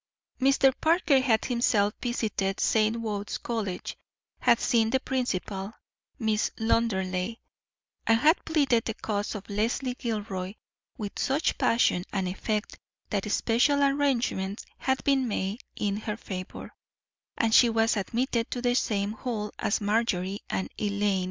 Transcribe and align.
Mr. 0.39 0.73
Parker 0.81 1.19
had 1.19 1.45
himself 1.45 1.93
visited 2.01 2.59
St. 2.59 2.97
Wode's 2.99 3.37
College, 3.37 3.95
had 4.39 4.59
seen 4.59 4.89
the 4.89 4.99
principal, 4.99 5.73
Miss 6.17 6.49
Lauderdale, 6.57 7.35
and 8.07 8.19
had 8.19 8.43
pleaded 8.43 8.85
the 8.85 8.95
cause 8.95 9.35
of 9.35 9.47
Leslie 9.47 9.93
Gilroy 9.93 10.55
with 10.97 11.19
such 11.19 11.55
passion 11.59 12.03
and 12.11 12.27
effect 12.27 12.79
that 13.11 13.29
special 13.31 13.83
arrangements 13.83 14.65
had 14.79 15.03
been 15.03 15.27
made 15.27 15.61
in 15.75 15.97
her 15.97 16.17
favor, 16.17 16.73
and 17.37 17.53
she 17.53 17.69
was 17.69 17.95
admitted 17.95 18.49
to 18.49 18.59
the 18.59 18.73
same 18.73 19.11
hall 19.11 19.51
as 19.59 19.79
Marjorie 19.81 20.39
and 20.49 20.71
Eileen. 20.81 21.19